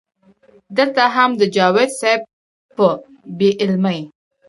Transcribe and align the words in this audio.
دلته 0.77 1.03
هم 1.15 1.31
د 1.39 1.41
جاوېد 1.55 1.89
صېب 1.99 2.21
پۀ 2.75 2.89
بې 3.37 3.49
علمۍ 3.61 3.99